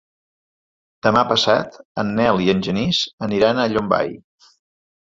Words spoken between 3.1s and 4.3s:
aniran a Llombai.